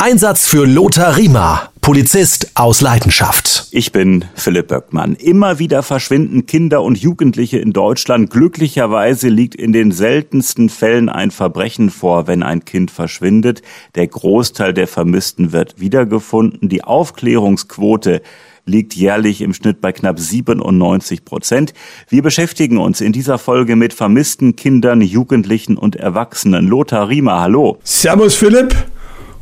Einsatz 0.00 0.46
für 0.46 0.64
Lothar 0.64 1.16
Riemer, 1.16 1.70
Polizist 1.80 2.52
aus 2.54 2.80
Leidenschaft. 2.80 3.66
Ich 3.72 3.90
bin 3.90 4.26
Philipp 4.36 4.68
Böckmann. 4.68 5.16
Immer 5.16 5.58
wieder 5.58 5.82
verschwinden 5.82 6.46
Kinder 6.46 6.84
und 6.84 6.98
Jugendliche 6.98 7.58
in 7.58 7.72
Deutschland. 7.72 8.30
Glücklicherweise 8.30 9.28
liegt 9.28 9.56
in 9.56 9.72
den 9.72 9.90
seltensten 9.90 10.68
Fällen 10.68 11.08
ein 11.08 11.32
Verbrechen 11.32 11.90
vor, 11.90 12.28
wenn 12.28 12.44
ein 12.44 12.64
Kind 12.64 12.92
verschwindet. 12.92 13.62
Der 13.96 14.06
Großteil 14.06 14.72
der 14.72 14.86
Vermissten 14.86 15.50
wird 15.50 15.80
wiedergefunden. 15.80 16.68
Die 16.68 16.84
Aufklärungsquote 16.84 18.22
liegt 18.66 18.94
jährlich 18.94 19.40
im 19.40 19.52
Schnitt 19.52 19.80
bei 19.80 19.90
knapp 19.90 20.20
97 20.20 21.24
Prozent. 21.24 21.74
Wir 22.08 22.22
beschäftigen 22.22 22.78
uns 22.78 23.00
in 23.00 23.10
dieser 23.10 23.36
Folge 23.36 23.74
mit 23.74 23.94
vermissten 23.94 24.54
Kindern, 24.54 25.00
Jugendlichen 25.00 25.76
und 25.76 25.96
Erwachsenen. 25.96 26.68
Lothar 26.68 27.08
Riemer, 27.08 27.40
hallo. 27.40 27.78
Servus 27.82 28.36
Philipp 28.36 28.76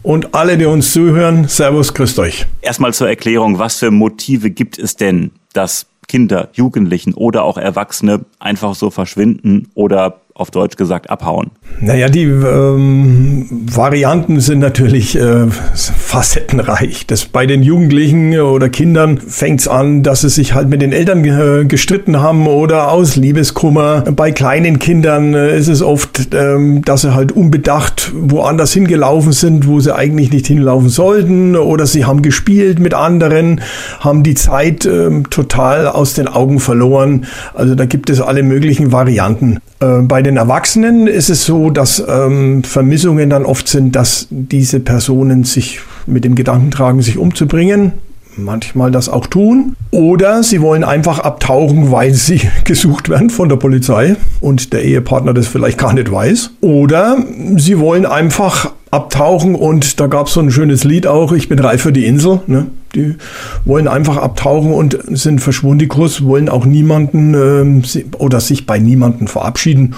und 0.07 0.36
alle, 0.36 0.57
die 0.57 0.66
uns 0.66 0.93
zuhören, 0.93 1.48
Servus, 1.48 1.93
grüßt 1.93 2.20
euch. 2.20 2.46
Erstmal 2.62 2.94
zur 2.94 3.08
Erklärung, 3.08 3.58
was 3.58 3.81
für 3.81 3.90
Motive 3.90 4.50
gibt 4.50 4.79
es 4.79 4.94
denn, 4.94 5.32
dass 5.53 5.86
Kinder, 6.07 6.48
Jugendlichen 6.53 7.12
oder 7.12 7.43
auch 7.43 7.58
Erwachsene 7.58 8.25
einfach 8.39 8.76
so 8.76 8.90
verschwinden 8.90 9.68
oder 9.75 10.21
auf 10.36 10.50
Deutsch 10.50 10.76
gesagt 10.76 11.08
abhauen? 11.08 11.50
Naja, 11.81 12.08
die 12.08 12.25
ähm, 12.25 13.46
Varianten 13.50 14.40
sind 14.40 14.59
natürlich 14.59 15.18
äh, 15.18 15.46
facettenreich. 15.49 17.07
Das 17.07 17.25
bei 17.25 17.46
den 17.46 17.62
Jugendlichen 17.62 18.39
oder 18.39 18.68
Kindern 18.68 19.18
fängt 19.18 19.61
es 19.61 19.68
an, 19.68 20.03
dass 20.03 20.21
sie 20.21 20.29
sich 20.29 20.54
halt 20.54 20.68
mit 20.68 20.82
den 20.82 20.93
Eltern 20.93 21.25
äh, 21.25 21.64
gestritten 21.64 22.21
haben 22.21 22.46
oder 22.46 22.93
aus 22.93 23.17
Liebeskummer. 23.17 24.03
Bei 24.03 24.31
kleinen 24.31 24.79
Kindern 24.79 25.32
äh, 25.32 25.57
ist 25.57 25.68
es 25.68 25.81
oft, 25.81 26.35
ähm, 26.35 26.82
dass 26.82 27.03
sie 27.03 27.14
halt 27.14 27.32
unbedacht 27.32 28.12
woanders 28.14 28.75
hingelaufen 28.75 29.32
sind, 29.32 29.67
wo 29.67 29.81
sie 29.81 29.95
eigentlich 29.95 30.31
nicht 30.32 30.46
hinlaufen 30.46 30.90
sollten 30.90 31.57
oder 31.57 31.87
sie 31.87 32.05
haben 32.05 32.20
gespielt 32.20 32.78
mit 32.78 32.92
anderen, 32.92 33.62
haben 34.00 34.23
die 34.23 34.34
Zeit 34.34 34.84
ähm, 34.84 35.31
total 35.31 35.87
aus 35.87 36.12
den 36.12 36.29
Augen 36.29 36.61
verloren. 36.61 37.25
Also 37.55 37.75
da 37.75 37.87
gibt 37.87 38.11
es 38.11 38.20
alle 38.20 38.42
möglichen 38.42 38.92
Varianten. 38.92 39.61
Äh, 39.81 40.03
bei 40.03 40.26
den 40.27 40.37
Erwachsenen 40.37 41.07
ist 41.07 41.31
es 41.31 41.45
so, 41.45 41.71
dass 41.71 42.03
ähm, 42.07 42.65
Vermissungen 42.65 43.31
dann 43.31 43.45
oft 43.45 43.69
sind, 43.69 43.95
dass 43.95 44.27
diese 44.31 44.81
Personen 44.81 45.45
sich 45.45 45.79
mit 46.07 46.25
dem 46.25 46.35
Gedanken 46.35 46.73
tragen, 46.73 47.01
sich 47.01 47.17
umzubringen. 47.17 47.93
Manchmal 48.37 48.91
das 48.91 49.09
auch 49.09 49.29
tun. 49.29 49.77
Oder 49.93 50.43
sie 50.43 50.61
wollen 50.61 50.83
einfach 50.83 51.21
abtauchen, 51.21 51.93
weil 51.93 52.13
sie 52.15 52.41
gesucht 52.65 53.09
werden 53.09 53.31
von 53.31 53.49
der 53.49 53.57
Polizei 53.57 54.17
und 54.41 54.73
der 54.73 54.83
Ehepartner 54.85 55.33
das 55.33 55.47
vielleicht 55.47 55.79
gar 55.79 55.93
nicht 55.93 56.11
weiß. 56.11 56.51
Oder 56.61 57.19
sie 57.57 57.79
wollen 57.79 58.05
einfach 58.05 58.73
abtauchen 58.91 59.55
und 59.55 60.01
da 60.01 60.06
gab 60.06 60.29
es 60.29 60.34
so 60.34 60.41
ein 60.41 60.51
schönes 60.51 60.84
Lied 60.84 61.06
auch, 61.06 61.33
ich 61.33 61.48
bin 61.48 61.59
reif 61.59 61.83
für 61.83 61.92
die 61.92 62.06
Insel. 62.06 62.41
Ne? 62.47 62.69
Die 62.95 63.17
wollen 63.65 63.89
einfach 63.89 64.17
abtauchen 64.17 64.73
und 64.73 64.98
sind 65.09 65.41
verschwundikus, 65.41 66.25
wollen 66.25 66.48
auch 66.48 66.65
niemanden 66.65 67.83
äh, 67.84 68.05
oder 68.17 68.41
sich 68.41 68.67
bei 68.67 68.79
niemanden 68.79 69.29
verabschieden. 69.29 69.95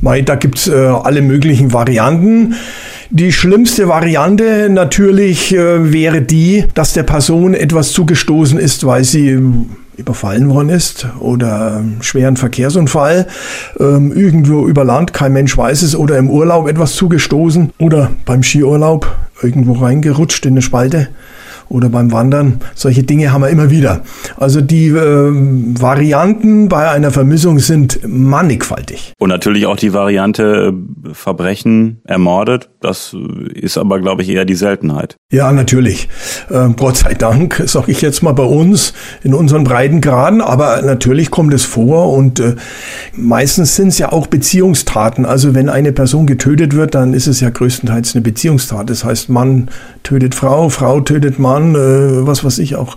Mei, 0.00 0.22
da 0.22 0.34
gibt's 0.34 0.68
äh, 0.68 0.74
alle 0.74 1.22
möglichen 1.22 1.72
Varianten. 1.72 2.54
Die 3.10 3.32
schlimmste 3.32 3.88
Variante 3.88 4.68
natürlich 4.68 5.54
äh, 5.54 5.92
wäre 5.92 6.20
die, 6.20 6.64
dass 6.74 6.92
der 6.92 7.04
Person 7.04 7.54
etwas 7.54 7.92
zugestoßen 7.92 8.58
ist, 8.58 8.84
weil 8.84 9.04
sie 9.04 9.38
überfallen 9.98 10.48
worden 10.48 10.70
ist 10.70 11.06
oder 11.20 11.84
schweren 12.00 12.36
Verkehrsunfall, 12.36 13.26
ähm, 13.78 14.12
irgendwo 14.12 14.66
über 14.66 14.84
Land, 14.84 15.12
kein 15.12 15.32
Mensch 15.32 15.56
weiß 15.56 15.82
es, 15.82 15.96
oder 15.96 16.16
im 16.16 16.30
Urlaub 16.30 16.68
etwas 16.68 16.94
zugestoßen 16.94 17.72
oder 17.78 18.10
beim 18.24 18.42
Skiurlaub 18.42 19.14
irgendwo 19.42 19.72
reingerutscht 19.74 20.46
in 20.46 20.54
eine 20.54 20.62
Spalte 20.62 21.08
oder 21.68 21.88
beim 21.88 22.12
Wandern. 22.12 22.60
Solche 22.74 23.02
Dinge 23.02 23.32
haben 23.32 23.42
wir 23.42 23.48
immer 23.48 23.70
wieder. 23.70 24.02
Also 24.36 24.60
die 24.60 24.88
äh, 24.88 24.94
Varianten 24.94 26.68
bei 26.68 26.90
einer 26.90 27.10
Vermissung 27.10 27.58
sind 27.58 28.00
mannigfaltig. 28.06 29.12
Und 29.18 29.28
natürlich 29.28 29.66
auch 29.66 29.76
die 29.76 29.92
Variante 29.92 30.72
äh, 30.72 31.14
Verbrechen 31.14 32.00
ermordet. 32.04 32.70
Das 32.80 33.14
ist 33.54 33.76
aber, 33.76 34.00
glaube 34.00 34.22
ich, 34.22 34.30
eher 34.30 34.44
die 34.44 34.54
Seltenheit. 34.54 35.16
Ja, 35.30 35.52
natürlich. 35.52 36.08
Äh, 36.48 36.70
Gott 36.76 36.98
sei 36.98 37.14
Dank, 37.14 37.62
sage 37.66 37.92
ich 37.92 38.00
jetzt 38.00 38.22
mal 38.22 38.32
bei 38.32 38.44
uns, 38.44 38.94
in 39.22 39.34
unseren 39.34 39.64
Breitengraden. 39.64 40.40
Aber 40.40 40.80
natürlich 40.82 41.30
kommt 41.30 41.52
es 41.52 41.64
vor 41.64 42.12
und 42.12 42.40
äh, 42.40 42.54
meistens 43.14 43.76
sind 43.76 43.88
es 43.88 43.98
ja 43.98 44.12
auch 44.12 44.26
Beziehungstaten. 44.26 45.26
Also 45.26 45.54
wenn 45.54 45.68
eine 45.68 45.92
Person 45.92 46.26
getötet 46.26 46.74
wird, 46.74 46.94
dann 46.94 47.12
ist 47.12 47.26
es 47.26 47.40
ja 47.40 47.50
größtenteils 47.50 48.14
eine 48.14 48.22
Beziehungstat. 48.22 48.88
Das 48.88 49.04
heißt, 49.04 49.28
Mann 49.28 49.68
tötet 50.02 50.34
Frau, 50.34 50.68
Frau 50.68 51.00
tötet 51.00 51.38
Mann 51.38 51.57
Jahren, 51.58 51.74
äh, 51.74 52.26
was 52.26 52.44
weiß 52.44 52.58
ich 52.58 52.76
auch, 52.76 52.96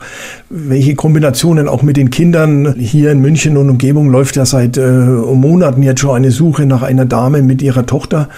welche 0.49 0.95
Kombinationen 0.95 1.67
auch 1.67 1.81
mit 1.81 1.97
den 1.97 2.09
Kindern 2.09 2.75
hier 2.77 3.11
in 3.11 3.19
München 3.19 3.57
und 3.57 3.69
Umgebung 3.69 4.09
läuft 4.09 4.35
ja 4.35 4.45
seit 4.45 4.77
äh, 4.77 4.81
Monaten 4.81 5.83
jetzt 5.83 6.01
schon 6.01 6.15
eine 6.15 6.31
Suche 6.31 6.65
nach 6.65 6.81
einer 6.81 7.05
Dame 7.05 7.41
mit 7.41 7.61
ihrer 7.61 7.85
Tochter, 7.85 8.29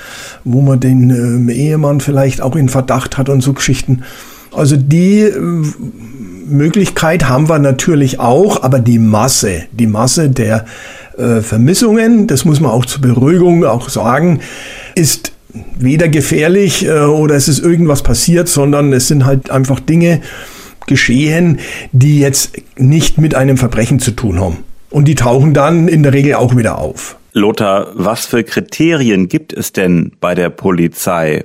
wo 0.44 0.62
man 0.62 0.80
den 0.80 1.48
äh, 1.50 1.54
Ehemann 1.54 2.00
vielleicht 2.00 2.42
auch 2.42 2.56
in 2.56 2.70
Verdacht 2.70 3.18
hat 3.18 3.30
und 3.30 3.42
so 3.42 3.54
Geschichten. 3.54 4.04
Also 4.56 4.78
die 4.78 5.22
äh, 5.22 5.42
Möglichkeit 6.48 7.28
haben 7.28 7.50
wir 7.50 7.60
natürlich 7.60 8.20
auch, 8.20 8.64
aber 8.64 8.80
die 8.80 9.00
Masse, 9.00 9.64
die 9.72 9.88
Masse 9.88 10.30
der 10.30 10.66
äh, 11.18 11.42
Vermissungen, 11.42 12.28
das 12.28 12.46
muss 12.46 12.60
man 12.60 12.72
auch 12.72 12.86
zur 12.86 13.02
Beruhigung 13.02 13.66
auch 13.66 13.90
sagen, 13.90 14.40
ist 14.96 15.32
weder 15.78 16.08
gefährlich 16.08 16.86
äh, 16.86 17.02
oder 17.02 17.36
es 17.36 17.48
ist 17.48 17.60
irgendwas 17.60 18.04
passiert, 18.04 18.48
sondern 18.48 18.94
es 18.94 19.08
sind 19.08 19.26
halt 19.26 19.52
einfach 19.52 19.80
Dinge 19.80 20.22
geschehen, 20.88 21.60
die 21.92 22.20
jetzt 22.20 22.54
nicht 22.78 23.18
mit 23.18 23.36
einem 23.36 23.58
Verbrechen 23.58 24.00
zu 24.00 24.12
tun 24.12 24.40
haben. 24.40 24.58
Und 24.90 25.08
die 25.08 25.16
tauchen 25.16 25.54
dann 25.54 25.88
in 25.88 26.04
der 26.04 26.14
Regel 26.14 26.36
auch 26.36 26.56
wieder 26.56 26.78
auf. 26.78 27.18
Lothar, 27.34 27.88
was 27.96 28.26
für 28.26 28.44
Kriterien 28.44 29.28
gibt 29.28 29.54
es 29.54 29.74
denn 29.74 30.12
bei 30.20 30.36
der 30.36 30.50
Polizei, 30.50 31.44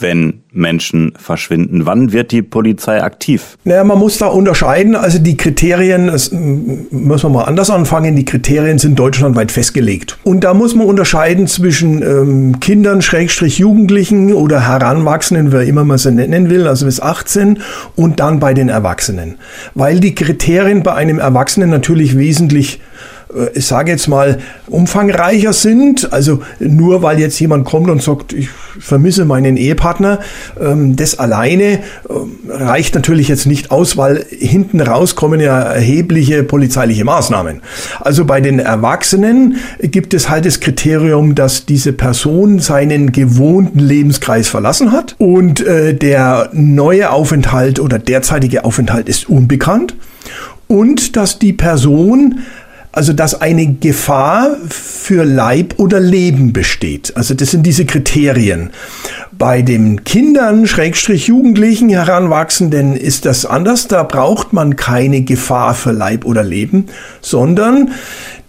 wenn 0.00 0.42
Menschen 0.52 1.12
verschwinden? 1.16 1.86
Wann 1.86 2.12
wird 2.12 2.32
die 2.32 2.42
Polizei 2.42 3.02
aktiv? 3.02 3.56
Naja, 3.64 3.84
man 3.84 3.98
muss 3.98 4.18
da 4.18 4.26
unterscheiden. 4.26 4.94
Also 4.94 5.18
die 5.18 5.36
Kriterien, 5.36 6.08
das 6.08 6.30
müssen 6.32 7.22
wir 7.22 7.28
mal 7.28 7.44
anders 7.44 7.70
anfangen, 7.70 8.16
die 8.16 8.24
Kriterien 8.24 8.78
sind 8.78 8.98
deutschlandweit 8.98 9.52
festgelegt. 9.52 10.18
Und 10.24 10.44
da 10.44 10.54
muss 10.54 10.74
man 10.74 10.86
unterscheiden 10.86 11.46
zwischen 11.46 12.02
ähm, 12.02 12.60
Kindern, 12.60 13.02
Schrägstrich 13.02 13.58
Jugendlichen 13.58 14.32
oder 14.32 14.66
Heranwachsenden, 14.66 15.52
wer 15.52 15.62
immer 15.62 15.84
man 15.84 15.98
sie 15.98 16.12
nennen 16.12 16.50
will, 16.50 16.66
also 16.66 16.86
bis 16.86 17.00
18 17.00 17.60
und 17.96 18.20
dann 18.20 18.40
bei 18.40 18.54
den 18.54 18.68
Erwachsenen. 18.68 19.36
Weil 19.74 20.00
die 20.00 20.14
Kriterien 20.14 20.82
bei 20.82 20.94
einem 20.94 21.18
Erwachsenen 21.18 21.70
natürlich 21.70 22.16
wesentlich 22.16 22.78
äh, 22.78 23.13
ich 23.54 23.66
sage 23.66 23.90
jetzt 23.90 24.08
mal, 24.08 24.38
umfangreicher 24.66 25.52
sind. 25.52 26.12
Also 26.12 26.42
nur 26.58 27.02
weil 27.02 27.18
jetzt 27.18 27.38
jemand 27.40 27.64
kommt 27.64 27.90
und 27.90 28.02
sagt, 28.02 28.32
ich 28.32 28.48
vermisse 28.78 29.24
meinen 29.24 29.56
Ehepartner, 29.56 30.20
ähm, 30.60 30.96
das 30.96 31.18
alleine 31.18 31.80
ähm, 32.08 32.38
reicht 32.48 32.94
natürlich 32.94 33.28
jetzt 33.28 33.46
nicht 33.46 33.70
aus, 33.70 33.96
weil 33.96 34.24
hinten 34.30 34.80
raus 34.80 35.16
kommen 35.16 35.40
ja 35.40 35.60
erhebliche 35.60 36.42
polizeiliche 36.42 37.04
Maßnahmen. 37.04 37.60
Also 38.00 38.24
bei 38.24 38.40
den 38.40 38.58
Erwachsenen 38.58 39.56
gibt 39.80 40.14
es 40.14 40.28
halt 40.28 40.46
das 40.46 40.60
Kriterium, 40.60 41.34
dass 41.34 41.66
diese 41.66 41.92
Person 41.92 42.58
seinen 42.58 43.12
gewohnten 43.12 43.78
Lebenskreis 43.78 44.48
verlassen 44.48 44.92
hat 44.92 45.14
und 45.18 45.60
äh, 45.60 45.94
der 45.94 46.50
neue 46.52 47.10
Aufenthalt 47.10 47.80
oder 47.80 47.98
derzeitige 47.98 48.64
Aufenthalt 48.64 49.08
ist 49.08 49.28
unbekannt 49.28 49.94
und 50.68 51.16
dass 51.16 51.38
die 51.38 51.52
Person 51.52 52.40
also 52.94 53.12
dass 53.12 53.40
eine 53.40 53.74
Gefahr 53.74 54.56
für 54.68 55.24
Leib 55.24 55.74
oder 55.78 55.98
Leben 55.98 56.52
besteht. 56.52 57.12
Also 57.16 57.34
das 57.34 57.50
sind 57.50 57.64
diese 57.66 57.86
Kriterien. 57.86 58.70
Bei 59.32 59.62
den 59.62 60.04
Kindern, 60.04 60.68
Schrägstrich 60.68 61.26
Jugendlichen, 61.26 61.88
Heranwachsenden 61.88 62.94
ist 62.94 63.26
das 63.26 63.46
anders. 63.46 63.88
Da 63.88 64.04
braucht 64.04 64.52
man 64.52 64.76
keine 64.76 65.22
Gefahr 65.22 65.74
für 65.74 65.90
Leib 65.90 66.24
oder 66.24 66.44
Leben, 66.44 66.86
sondern 67.20 67.90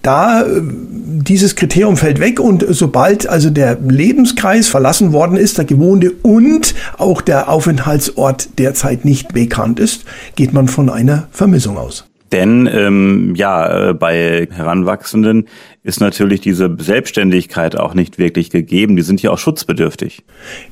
da 0.04 0.44
äh, 0.44 0.62
dieses 0.62 1.56
Kriterium 1.56 1.98
fällt 1.98 2.20
weg 2.20 2.40
und 2.40 2.64
sobald 2.70 3.28
also 3.28 3.50
der 3.50 3.80
Lebenskreis 3.82 4.68
verlassen 4.68 5.12
worden 5.12 5.38
ist, 5.38 5.58
der 5.58 5.66
gewohnte 5.66 6.12
und 6.22 6.76
auch 7.00 7.22
der 7.22 7.50
Aufenthaltsort 7.50 8.60
derzeit 8.60 9.06
nicht 9.06 9.34
bekannt 9.34 9.80
ist, 9.80 10.06
geht 10.36 10.54
man 10.54 10.68
von 10.68 10.92
einer 10.92 11.28
Vermissung 11.32 11.80
aus. 11.80 12.06
Denn 12.32 12.70
ähm, 12.72 13.34
ja, 13.36 13.90
äh, 13.90 13.94
bei 13.94 14.48
Heranwachsenden 14.52 15.48
ist 15.86 16.02
natürlich 16.02 16.42
diese 16.42 16.76
Selbstständigkeit 16.80 17.78
auch 17.78 17.94
nicht 17.94 18.18
wirklich 18.18 18.50
gegeben. 18.50 18.96
Die 18.96 19.04
sind 19.04 19.22
ja 19.22 19.30
auch 19.30 19.38
schutzbedürftig. 19.38 20.24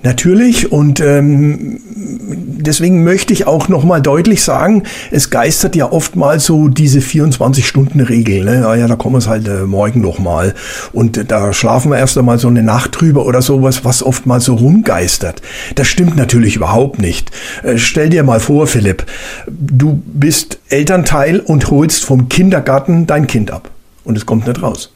Natürlich 0.01 0.71
und 0.71 1.01
ähm, 1.01 1.80
deswegen 1.88 3.04
möchte 3.04 3.31
ich 3.31 3.45
auch 3.45 3.68
nochmal 3.68 4.01
deutlich 4.01 4.42
sagen, 4.42 4.83
es 5.12 5.30
geistert 5.30 5.75
ja 5.75 5.92
oftmals 5.92 6.48
so 6.48 6.68
diese 6.68 6.98
24-Stunden-Regel. 6.98 8.44
Ne? 8.44 8.62
Ja, 8.62 8.74
ja, 8.74 8.88
da 8.88 8.95
kommen 8.95 9.21
wir 9.21 9.30
halt 9.30 9.48
äh, 9.48 9.68
morgen 9.68 10.01
nochmal. 10.01 10.56
Und 10.94 11.15
äh, 11.15 11.25
da 11.25 11.54
schlafen 11.54 11.92
wir 11.92 12.00
erst 12.00 12.18
einmal 12.18 12.39
so 12.39 12.48
eine 12.48 12.63
Nacht 12.63 13.00
drüber 13.00 13.27
oder 13.27 13.44
sowas, 13.44 13.86
was 13.86 14.01
oftmals 14.01 14.45
so 14.45 14.56
rumgeistert. 14.56 15.44
Das 15.75 15.86
stimmt 15.88 16.18
natürlich 16.18 16.56
überhaupt 16.56 17.00
nicht. 17.00 17.30
Äh, 17.62 17.77
stell 17.77 18.10
dir 18.10 18.24
mal 18.24 18.39
vor, 18.39 18.65
Philipp, 18.65 19.06
du 19.45 20.01
bist 20.07 20.57
Elternteil 20.69 21.39
und 21.39 21.69
holst 21.69 22.04
vom 22.04 22.30
Kindergarten 22.30 23.06
dein 23.06 23.27
Kind 23.27 23.51
ab. 23.51 23.69
Und 24.04 24.18
es 24.18 24.25
kommt 24.25 24.48
nicht 24.48 24.63
raus. 24.63 24.93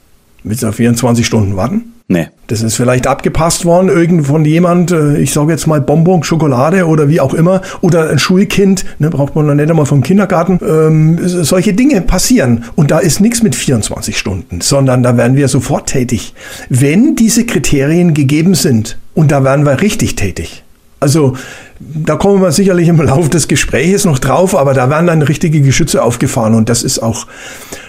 Willst 0.50 0.64
du 0.64 0.68
da 0.68 0.72
24 0.72 1.26
Stunden 1.26 1.56
warten? 1.56 1.94
Nee. 2.10 2.28
Das 2.48 2.62
ist 2.62 2.76
vielleicht 2.76 3.06
abgepasst 3.06 3.66
worden, 3.66 3.90
irgend 3.90 4.28
von 4.28 4.46
jemand, 4.46 4.92
äh, 4.92 5.18
ich 5.18 5.34
sage 5.34 5.52
jetzt 5.52 5.68
mal 5.68 5.82
Bonbon, 5.82 6.24
Schokolade 6.24 6.88
oder 6.88 7.10
wie 7.10 7.20
auch 7.20 7.34
immer, 7.34 7.62
oder 7.82 8.10
ein 8.10 8.18
Schulkind, 8.18 8.86
ne, 9.00 9.10
braucht 9.10 9.36
man 9.36 9.46
noch 9.46 9.56
nicht 9.56 9.70
einmal 9.70 9.86
vom 9.86 10.02
Kindergarten. 10.02 10.60
Ähm, 10.66 11.20
solche 11.22 11.74
Dinge 11.74 12.00
passieren. 12.00 12.64
Und 12.76 12.92
da 12.92 13.00
ist 13.00 13.20
nichts 13.20 13.44
mit 13.44 13.56
24 13.56 14.18
Stunden, 14.18 14.62
sondern 14.62 15.04
da 15.04 15.18
werden 15.18 15.36
wir 15.36 15.50
sofort 15.50 15.90
tätig. 15.90 16.34
Wenn 16.70 17.18
diese 17.18 17.46
Kriterien 17.46 18.14
gegeben 18.14 18.56
sind, 18.56 18.98
und 19.14 19.32
da 19.32 19.44
werden 19.44 19.66
wir 19.66 19.82
richtig 19.82 20.16
tätig. 20.16 20.64
Also 21.02 21.36
da 21.80 22.16
kommen 22.16 22.42
wir 22.42 22.52
sicherlich 22.54 22.88
im 22.88 23.02
Laufe 23.02 23.30
des 23.30 23.50
Gespräches 23.50 24.06
noch 24.06 24.20
drauf, 24.20 24.56
aber 24.56 24.74
da 24.74 24.90
werden 24.90 25.08
dann 25.08 25.22
richtige 25.22 25.62
Geschütze 25.62 26.02
aufgefahren 26.02 26.56
und 26.56 26.70
das 26.70 26.84
ist 26.84 27.00
auch 27.00 27.28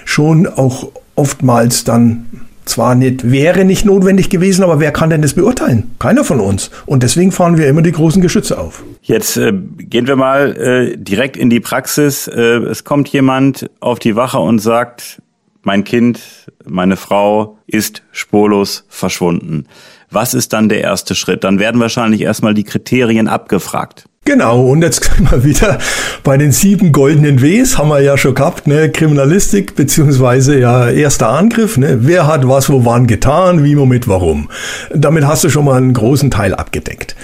schon 0.04 0.46
auch 0.46 0.88
oftmals 1.14 1.84
dann 1.84 2.26
zwar 2.68 2.94
nicht, 2.94 3.30
wäre 3.30 3.64
nicht 3.64 3.84
notwendig 3.84 4.30
gewesen, 4.30 4.62
aber 4.62 4.80
wer 4.80 4.92
kann 4.92 5.10
denn 5.10 5.22
das 5.22 5.34
beurteilen? 5.34 5.94
Keiner 5.98 6.24
von 6.24 6.40
uns. 6.40 6.70
Und 6.86 7.02
deswegen 7.02 7.32
fahren 7.32 7.58
wir 7.58 7.68
immer 7.68 7.82
die 7.82 7.92
großen 7.92 8.22
Geschütze 8.22 8.58
auf. 8.58 8.82
Jetzt 9.02 9.36
äh, 9.36 9.52
gehen 9.52 10.06
wir 10.06 10.16
mal 10.16 10.56
äh, 10.56 10.96
direkt 10.96 11.36
in 11.36 11.50
die 11.50 11.60
Praxis. 11.60 12.28
Äh, 12.28 12.40
es 12.40 12.84
kommt 12.84 13.08
jemand 13.08 13.70
auf 13.80 13.98
die 13.98 14.16
Wache 14.16 14.38
und 14.38 14.58
sagt, 14.58 15.22
mein 15.62 15.84
Kind, 15.84 16.20
meine 16.64 16.96
Frau 16.96 17.58
ist 17.66 18.02
spurlos 18.12 18.84
verschwunden. 18.88 19.66
Was 20.10 20.32
ist 20.32 20.52
dann 20.52 20.68
der 20.68 20.80
erste 20.80 21.14
Schritt? 21.14 21.44
Dann 21.44 21.58
werden 21.58 21.80
wahrscheinlich 21.80 22.22
erstmal 22.22 22.54
die 22.54 22.64
Kriterien 22.64 23.28
abgefragt. 23.28 24.07
Genau, 24.28 24.60
und 24.60 24.82
jetzt 24.82 25.00
können 25.00 25.30
wir 25.30 25.42
wieder 25.42 25.78
bei 26.22 26.36
den 26.36 26.52
sieben 26.52 26.92
goldenen 26.92 27.40
Ws, 27.40 27.78
haben 27.78 27.88
wir 27.88 28.00
ja 28.00 28.18
schon 28.18 28.34
gehabt, 28.34 28.66
ne? 28.66 28.90
Kriminalistik 28.90 29.74
beziehungsweise 29.74 30.58
ja 30.58 30.90
erster 30.90 31.30
Angriff, 31.30 31.78
ne? 31.78 32.00
wer 32.02 32.26
hat 32.26 32.46
was 32.46 32.68
wo 32.68 32.84
wann 32.84 33.06
getan, 33.06 33.64
wie, 33.64 33.78
womit, 33.78 34.06
warum. 34.06 34.50
Damit 34.94 35.26
hast 35.26 35.44
du 35.44 35.48
schon 35.48 35.64
mal 35.64 35.78
einen 35.78 35.94
großen 35.94 36.30
Teil 36.30 36.54
abgedeckt. 36.54 37.16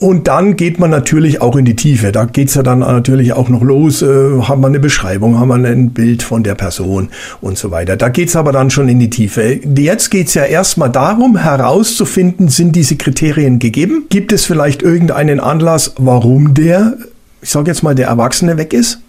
Und 0.00 0.28
dann 0.28 0.56
geht 0.56 0.78
man 0.78 0.90
natürlich 0.90 1.40
auch 1.40 1.56
in 1.56 1.64
die 1.64 1.76
Tiefe, 1.76 2.12
da 2.12 2.26
geht's 2.26 2.56
ja 2.56 2.62
dann 2.62 2.80
natürlich 2.80 3.32
auch 3.32 3.48
noch 3.48 3.62
los, 3.62 4.02
äh, 4.02 4.06
haben 4.42 4.60
wir 4.60 4.66
eine 4.66 4.80
Beschreibung, 4.80 5.38
haben 5.38 5.48
wir 5.48 5.54
ein 5.54 5.92
Bild 5.92 6.22
von 6.22 6.42
der 6.42 6.56
Person 6.56 7.08
und 7.40 7.56
so 7.56 7.70
weiter. 7.70 7.96
Da 7.96 8.10
geht's 8.10 8.36
aber 8.36 8.52
dann 8.52 8.68
schon 8.68 8.90
in 8.90 8.98
die 8.98 9.08
Tiefe. 9.08 9.60
Jetzt 9.64 10.10
geht's 10.10 10.34
ja 10.34 10.44
erstmal 10.44 10.90
darum 10.90 11.38
herauszufinden, 11.38 12.48
sind 12.48 12.76
diese 12.76 12.96
Kriterien 12.96 13.60
gegeben? 13.60 14.04
Gibt 14.10 14.30
es 14.32 14.44
vielleicht 14.44 14.82
irgendeinen 14.82 15.40
Anlass, 15.40 15.94
warum 15.96 16.49
der, 16.50 16.96
ich 17.42 17.50
sage 17.50 17.70
jetzt 17.70 17.82
mal, 17.82 17.94
der 17.94 18.08
Erwachsene 18.08 18.56
weg 18.56 18.72
ist 18.72 19.00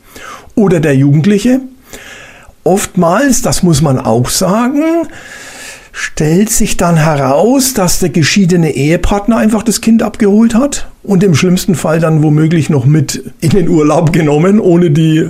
oder 0.56 0.80
der 0.80 0.96
Jugendliche. 0.96 1.62
Oftmals, 2.64 3.42
das 3.42 3.64
muss 3.64 3.82
man 3.82 4.00
auch 4.00 4.30
sagen, 4.30 5.08
stellt 5.92 6.50
sich 6.50 6.78
dann 6.78 6.98
heraus, 6.98 7.74
dass 7.74 8.00
der 8.00 8.10
geschiedene 8.10 8.74
Ehepartner 8.76 9.38
einfach 9.38 9.64
das 9.64 9.82
Kind 9.82 10.04
abgeholt 10.04 10.56
hat 10.56 10.88
und 11.04 11.24
im 11.24 11.34
schlimmsten 11.34 11.74
Fall 11.74 12.00
dann 12.00 12.22
womöglich 12.22 12.70
noch 12.70 12.86
mit 12.86 13.24
in 13.42 13.50
den 13.50 13.70
Urlaub 13.70 14.14
genommen, 14.14 14.60
ohne 14.60 14.92
die 14.92 15.18
äh, 15.18 15.30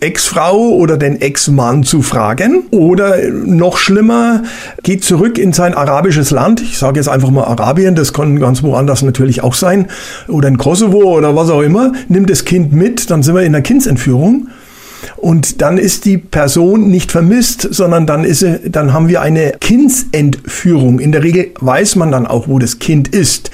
Ex-Frau 0.00 0.70
oder 0.70 0.96
den 0.96 1.20
Ex-Mann 1.20 1.82
zu 1.82 2.00
fragen. 2.00 2.62
Oder 2.70 3.30
noch 3.30 3.76
schlimmer, 3.76 4.42
geht 4.82 5.04
zurück 5.04 5.36
in 5.36 5.52
sein 5.52 5.74
arabisches 5.74 6.30
Land. 6.30 6.62
Ich 6.62 6.78
sage 6.78 6.98
jetzt 6.98 7.08
einfach 7.08 7.30
mal 7.30 7.44
Arabien, 7.44 7.94
das 7.94 8.14
kann 8.14 8.38
ganz 8.40 8.62
woanders 8.62 9.02
natürlich 9.02 9.42
auch 9.42 9.54
sein. 9.54 9.88
Oder 10.28 10.48
in 10.48 10.56
Kosovo 10.56 11.16
oder 11.16 11.36
was 11.36 11.50
auch 11.50 11.62
immer. 11.62 11.92
Nimmt 12.08 12.30
das 12.30 12.46
Kind 12.46 12.72
mit, 12.72 13.10
dann 13.10 13.22
sind 13.22 13.34
wir 13.34 13.42
in 13.42 13.52
der 13.52 13.62
Kindsentführung. 13.62 14.48
Und 15.16 15.62
dann 15.62 15.78
ist 15.78 16.04
die 16.04 16.18
Person 16.18 16.88
nicht 16.88 17.12
vermisst, 17.12 17.68
sondern 17.70 18.06
dann 18.06 18.24
ist 18.24 18.40
sie, 18.40 18.60
dann 18.70 18.92
haben 18.92 19.08
wir 19.08 19.22
eine 19.22 19.54
Kindsentführung. 19.60 20.98
In 20.98 21.12
der 21.12 21.22
Regel 21.22 21.50
weiß 21.60 21.96
man 21.96 22.10
dann 22.10 22.26
auch, 22.26 22.48
wo 22.48 22.58
das 22.58 22.78
Kind 22.78 23.08
ist. 23.08 23.50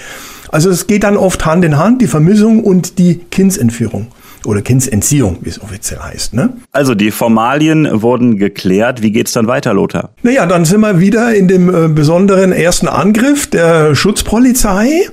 Also 0.51 0.71
es 0.71 0.87
geht 0.87 1.05
dann 1.05 1.17
oft 1.17 1.47
Hand 1.47 1.65
in 1.65 1.79
Hand, 1.79 2.03
die 2.03 2.07
Vermissung 2.07 2.63
und 2.63 2.99
die 2.99 3.21
Kindsentführung 3.31 4.09
oder 4.45 4.63
Kindsentziehung, 4.63 5.39
wie 5.43 5.51
es 5.51 5.61
offiziell 5.61 6.01
heißt. 6.01 6.35
Ne? 6.35 6.51
Also 6.73 6.95
die 6.95 7.11
Formalien 7.11 8.03
wurden 8.03 8.39
geklärt. 8.39 9.03
Wie 9.03 9.13
geht's 9.13 9.33
dann 9.33 9.47
weiter, 9.47 9.75
Lothar? 9.75 10.11
Naja, 10.23 10.47
dann 10.47 10.65
sind 10.65 10.81
wir 10.81 11.01
wieder 11.01 11.35
in 11.35 11.49
dem 11.49 11.69
äh, 11.69 11.89
besonderen 11.89 12.53
ersten 12.53 12.89
Angriff 12.89 13.49
der 13.49 13.95
Schutzpolizei, 13.95 15.09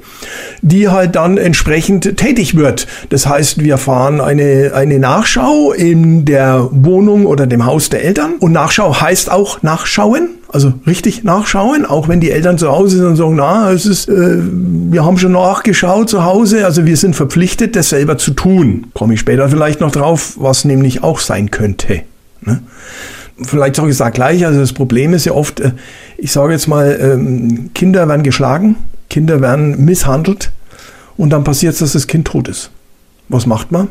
die 0.61 0.89
halt 0.89 1.15
dann 1.15 1.37
entsprechend 1.37 2.17
tätig 2.17 2.55
wird. 2.55 2.87
Das 3.09 3.27
heißt, 3.27 3.63
wir 3.63 3.77
fahren 3.77 4.21
eine, 4.21 4.71
eine 4.73 4.99
Nachschau 4.99 5.71
in 5.71 6.25
der 6.25 6.67
Wohnung 6.71 7.25
oder 7.25 7.47
dem 7.47 7.65
Haus 7.65 7.89
der 7.89 8.03
Eltern. 8.03 8.33
Und 8.39 8.51
Nachschau 8.51 8.99
heißt 8.99 9.31
auch 9.31 9.61
nachschauen. 9.61 10.38
Also 10.51 10.73
richtig 10.87 11.23
nachschauen, 11.23 11.85
auch 11.85 12.07
wenn 12.07 12.19
die 12.19 12.31
Eltern 12.31 12.57
zu 12.57 12.69
Hause 12.69 12.97
sind 12.97 13.05
und 13.05 13.15
sagen, 13.17 13.35
na, 13.35 13.71
es 13.71 13.85
ist, 13.85 14.09
äh, 14.09 14.37
wir 14.41 15.05
haben 15.05 15.19
schon 15.19 15.33
nachgeschaut 15.33 16.09
zu 16.09 16.25
Hause, 16.25 16.65
also 16.65 16.85
wir 16.85 16.97
sind 16.97 17.15
verpflichtet, 17.15 17.75
das 17.75 17.89
selber 17.89 18.17
zu 18.17 18.31
tun. 18.31 18.87
Komme 18.95 19.13
ich 19.13 19.19
später 19.19 19.47
vielleicht 19.49 19.79
noch 19.79 19.91
drauf, 19.91 20.37
was 20.39 20.65
nämlich 20.65 21.03
auch 21.03 21.19
sein 21.19 21.51
könnte. 21.51 22.01
Ne? 22.41 22.63
Vielleicht 23.39 23.75
sage 23.75 23.89
ich 23.89 23.95
es 23.95 24.01
auch 24.01 24.11
gleich, 24.11 24.43
also 24.43 24.59
das 24.59 24.73
Problem 24.73 25.13
ist 25.13 25.25
ja 25.25 25.33
oft, 25.33 25.59
äh, 25.59 25.73
ich 26.17 26.31
sage 26.31 26.53
jetzt 26.53 26.67
mal, 26.67 26.97
ähm, 26.99 27.69
Kinder 27.75 28.07
werden 28.07 28.23
geschlagen, 28.23 28.75
Kinder 29.07 29.41
werden 29.41 29.85
misshandelt 29.85 30.51
und 31.15 31.29
dann 31.29 31.43
passiert 31.43 31.73
es, 31.73 31.79
dass 31.79 31.93
das 31.93 32.07
Kind 32.07 32.27
tot 32.27 32.47
ist. 32.47 32.71
Was 33.27 33.45
macht 33.45 33.71
man? 33.71 33.87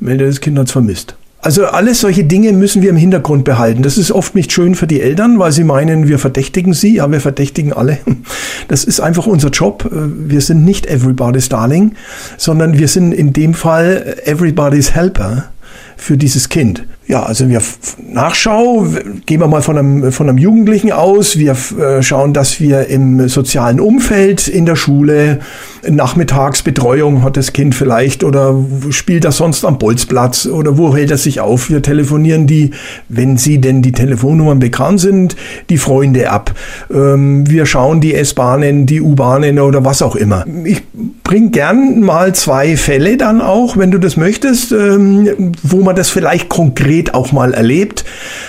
Meldet 0.00 0.28
das 0.28 0.40
Kind 0.40 0.58
als 0.58 0.72
vermisst. 0.72 1.14
Also 1.44 1.66
alles 1.66 2.00
solche 2.00 2.24
Dinge 2.24 2.54
müssen 2.54 2.80
wir 2.80 2.88
im 2.88 2.96
Hintergrund 2.96 3.44
behalten. 3.44 3.82
Das 3.82 3.98
ist 3.98 4.10
oft 4.10 4.34
nicht 4.34 4.50
schön 4.50 4.74
für 4.74 4.86
die 4.86 5.02
Eltern, 5.02 5.38
weil 5.38 5.52
sie 5.52 5.62
meinen, 5.62 6.08
wir 6.08 6.18
verdächtigen 6.18 6.72
sie. 6.72 6.94
Ja, 6.94 7.12
wir 7.12 7.20
verdächtigen 7.20 7.74
alle. 7.74 7.98
Das 8.68 8.84
ist 8.84 8.98
einfach 8.98 9.26
unser 9.26 9.50
Job. 9.50 9.86
Wir 9.92 10.40
sind 10.40 10.64
nicht 10.64 10.86
everybody's 10.86 11.50
darling, 11.50 11.92
sondern 12.38 12.78
wir 12.78 12.88
sind 12.88 13.12
in 13.12 13.34
dem 13.34 13.52
Fall 13.52 14.16
everybody's 14.24 14.92
helper 14.92 15.50
für 15.98 16.16
dieses 16.16 16.48
Kind. 16.48 16.84
Ja, 17.06 17.22
also 17.22 17.48
wir 17.50 17.60
Nachschau, 17.98 18.86
gehen 19.26 19.40
wir 19.40 19.46
mal 19.46 19.60
von 19.60 19.76
einem, 19.76 20.10
von 20.10 20.28
einem 20.28 20.38
Jugendlichen 20.38 20.90
aus. 20.90 21.38
Wir 21.38 21.54
äh, 21.78 22.02
schauen, 22.02 22.32
dass 22.32 22.60
wir 22.60 22.86
im 22.86 23.28
sozialen 23.28 23.78
Umfeld 23.78 24.48
in 24.48 24.64
der 24.64 24.76
Schule 24.76 25.40
Nachmittagsbetreuung 25.86 27.22
hat 27.22 27.36
das 27.36 27.52
Kind 27.52 27.74
vielleicht 27.74 28.24
oder 28.24 28.56
spielt 28.88 29.26
er 29.26 29.32
sonst 29.32 29.66
am 29.66 29.78
Bolzplatz 29.78 30.46
oder 30.46 30.78
wo 30.78 30.96
hält 30.96 31.10
er 31.10 31.18
sich 31.18 31.40
auf? 31.40 31.68
Wir 31.68 31.82
telefonieren 31.82 32.46
die, 32.46 32.70
wenn 33.10 33.36
sie 33.36 33.60
denn 33.60 33.82
die 33.82 33.92
Telefonnummern 33.92 34.58
bekannt 34.58 35.00
sind, 35.00 35.36
die 35.68 35.76
Freunde 35.76 36.30
ab. 36.30 36.54
Ähm, 36.90 37.48
wir 37.50 37.66
schauen 37.66 38.00
die 38.00 38.14
S-Bahnen, 38.14 38.86
die 38.86 39.02
U-Bahnen 39.02 39.58
oder 39.58 39.84
was 39.84 40.00
auch 40.00 40.16
immer. 40.16 40.46
Ich 40.64 40.82
bring 41.22 41.50
gern 41.50 42.00
mal 42.00 42.34
zwei 42.34 42.76
Fälle 42.76 43.16
dann 43.16 43.40
auch, 43.40 43.76
wenn 43.76 43.90
du 43.90 43.98
das 43.98 44.16
möchtest, 44.16 44.72
ähm, 44.72 45.52
wo 45.62 45.82
man 45.82 45.96
das 45.96 46.10
vielleicht 46.10 46.48
konkret 46.48 46.93
konkret 46.94 47.14
auch 47.14 47.32
mal 47.32 47.54
erlebt 47.54 48.04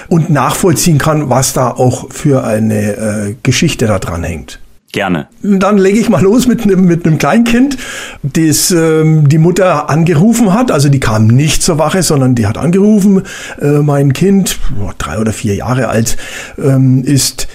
und 0.08 0.30
nachvollziehen 0.30 0.98
kann, 0.98 1.30
was 1.30 1.54
da 1.54 1.70
auch 1.70 2.12
für 2.12 2.44
eine 2.44 2.96
äh, 2.96 3.36
Geschichte 3.44 3.88
da 3.88 4.00
dran 4.00 4.24
hängt. 4.24 4.60
Gerne. 4.92 5.28
Dann 5.42 5.78
lege 5.78 6.00
ich 6.00 6.08
mal 6.08 6.22
los 6.22 6.48
mit, 6.48 6.66
mit 6.66 7.06
einem 7.06 7.18
Kleinkind, 7.18 7.78
das 8.24 8.72
ähm, 8.72 9.28
die 9.28 9.40
Mutter 9.40 9.90
angerufen 9.90 10.54
hat. 10.54 10.72
Also 10.72 10.88
die 10.88 11.02
kam 11.02 11.28
nicht 11.28 11.64
zur 11.64 11.78
Wache, 11.80 12.02
sondern 12.02 12.34
die 12.34 12.48
hat 12.48 12.58
angerufen. 12.58 13.24
Äh, 13.62 13.80
mein 13.80 14.14
Kind, 14.14 14.58
drei 14.98 15.20
oder 15.20 15.34
vier 15.34 15.56
Jahre 15.56 15.90
alt, 15.90 16.16
ähm, 16.58 17.04
ist 17.04 17.50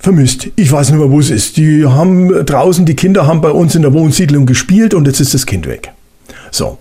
vermisst. 0.00 0.48
Ich 0.56 0.72
weiß 0.72 0.90
nicht 0.90 0.98
mehr, 0.98 1.10
wo 1.10 1.20
es 1.20 1.30
ist. 1.30 1.56
Die 1.56 1.86
haben 1.86 2.44
draußen, 2.44 2.84
die 2.84 2.96
Kinder 2.96 3.28
haben 3.28 3.42
bei 3.42 3.50
uns 3.50 3.76
in 3.76 3.82
der 3.82 3.92
Wohnsiedlung 3.92 4.46
gespielt 4.46 4.92
und 4.92 5.06
jetzt 5.06 5.20
ist 5.20 5.34
das 5.34 5.46
Kind 5.46 5.68
weg. 5.68 5.92
So. 6.50 6.78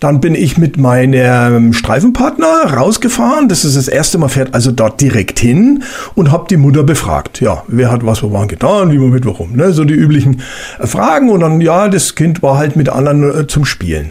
Dann 0.00 0.20
bin 0.20 0.34
ich 0.34 0.58
mit 0.58 0.76
meinem 0.76 1.72
Streifenpartner 1.72 2.74
rausgefahren. 2.74 3.48
Das 3.48 3.64
ist 3.64 3.76
das 3.76 3.88
erste 3.88 4.18
Mal, 4.18 4.28
fährt 4.28 4.54
also 4.54 4.70
dort 4.70 5.00
direkt 5.00 5.38
hin 5.38 5.82
und 6.14 6.30
habe 6.30 6.46
die 6.48 6.56
Mutter 6.56 6.82
befragt. 6.82 7.40
Ja, 7.40 7.62
wer 7.68 7.90
hat 7.90 8.04
was, 8.04 8.22
wo 8.22 8.32
waren 8.32 8.48
getan, 8.48 8.92
wie, 8.92 9.00
womit, 9.00 9.26
warum. 9.26 9.56
Ne? 9.56 9.72
So 9.72 9.84
die 9.84 9.94
üblichen 9.94 10.42
Fragen. 10.80 11.30
Und 11.30 11.40
dann, 11.40 11.60
ja, 11.60 11.88
das 11.88 12.14
Kind 12.14 12.42
war 12.42 12.58
halt 12.58 12.76
mit 12.76 12.88
anderen 12.88 13.40
äh, 13.40 13.46
zum 13.46 13.64
Spielen. 13.64 14.10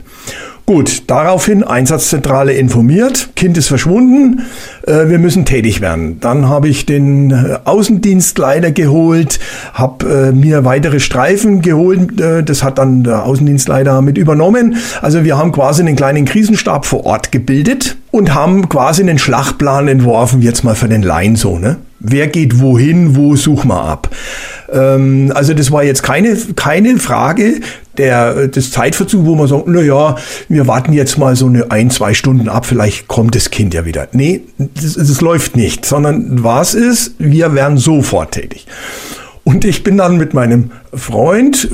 Gut, 0.65 1.03
daraufhin 1.07 1.65
Einsatzzentrale 1.65 2.53
informiert, 2.53 3.31
Kind 3.35 3.57
ist 3.57 3.67
verschwunden, 3.67 4.43
äh, 4.87 5.09
wir 5.09 5.19
müssen 5.19 5.43
tätig 5.43 5.81
werden. 5.81 6.21
Dann 6.21 6.47
habe 6.47 6.69
ich 6.69 6.85
den 6.85 7.31
äh, 7.31 7.57
Außendienstleiter 7.65 8.71
geholt, 8.71 9.41
habe 9.73 10.29
äh, 10.29 10.31
mir 10.31 10.63
weitere 10.63 11.01
Streifen 11.01 11.61
geholt, 11.61 12.21
äh, 12.21 12.43
das 12.43 12.63
hat 12.63 12.77
dann 12.77 13.03
der 13.03 13.25
Außendienstleiter 13.25 14.01
mit 14.01 14.17
übernommen. 14.17 14.77
Also 15.01 15.25
wir 15.25 15.37
haben 15.37 15.51
quasi 15.51 15.81
einen 15.81 15.97
kleinen 15.97 16.23
Krisenstab 16.23 16.85
vor 16.85 17.05
Ort 17.05 17.33
gebildet 17.33 17.97
und 18.11 18.33
haben 18.33 18.69
quasi 18.69 19.01
einen 19.01 19.19
Schlachtplan 19.19 19.89
entworfen, 19.89 20.41
jetzt 20.41 20.63
mal 20.63 20.75
für 20.75 20.87
den 20.87 21.03
Laien 21.03 21.35
so, 21.35 21.59
ne? 21.59 21.75
Wer 22.05 22.27
geht 22.27 22.59
wohin, 22.59 23.15
wo 23.15 23.37
suchen 23.37 23.69
wir 23.69 23.81
ab? 23.81 24.09
Ähm, 24.71 25.31
also 25.33 25.53
das 25.53 25.71
war 25.71 25.83
jetzt 25.85 26.03
keine, 26.03 26.35
keine 26.55 26.97
Frage 26.97 27.61
der, 27.97 28.49
des 28.49 28.71
Zeitverzugs, 28.71 29.25
wo 29.25 29.35
man 29.35 29.47
sagt, 29.47 29.67
na 29.67 29.81
ja, 29.81 30.17
wir 30.49 30.67
warten 30.67 30.91
jetzt 30.91 31.17
mal 31.17 31.37
so 31.37 31.45
eine 31.45 31.71
ein, 31.71 31.89
zwei 31.91 32.13
Stunden 32.13 32.49
ab, 32.49 32.65
vielleicht 32.65 33.07
kommt 33.07 33.35
das 33.35 33.51
Kind 33.51 33.73
ja 33.73 33.85
wieder. 33.85 34.09
Nee, 34.11 34.41
das, 34.57 34.95
das 34.95 35.21
läuft 35.21 35.55
nicht, 35.55 35.85
sondern 35.85 36.43
was 36.43 36.73
ist, 36.73 37.13
wir 37.19 37.55
werden 37.55 37.77
sofort 37.77 38.33
tätig. 38.33 38.67
Und 39.45 39.63
ich 39.63 39.83
bin 39.83 39.97
dann 39.97 40.17
mit 40.17 40.33
meinem 40.33 40.71
Freund, 40.93 41.69